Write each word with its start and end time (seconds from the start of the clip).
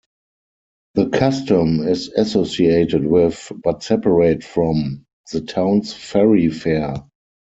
The 0.95 1.09
custom 1.09 1.87
is 1.87 2.07
associated 2.09 3.05
with, 3.05 3.51
but 3.63 3.83
separate 3.83 4.43
from, 4.43 5.05
the 5.31 5.41
town's 5.41 5.93
Ferry 5.93 6.49
Fair. 6.49 6.95